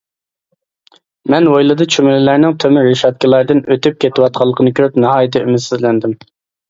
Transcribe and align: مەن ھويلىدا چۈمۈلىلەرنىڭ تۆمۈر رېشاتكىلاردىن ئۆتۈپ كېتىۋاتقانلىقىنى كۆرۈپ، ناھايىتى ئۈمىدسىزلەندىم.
مەن 1.33 1.49
ھويلىدا 1.51 1.87
چۈمۈلىلەرنىڭ 1.95 2.57
تۆمۈر 2.63 2.87
رېشاتكىلاردىن 2.93 3.61
ئۆتۈپ 3.75 4.01
كېتىۋاتقانلىقىنى 4.07 4.75
كۆرۈپ، 4.81 4.99
ناھايىتى 5.05 5.43
ئۈمىدسىزلەندىم. 5.45 6.17